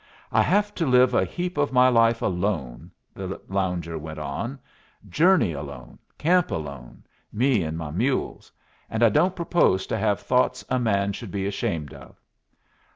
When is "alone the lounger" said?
2.23-3.99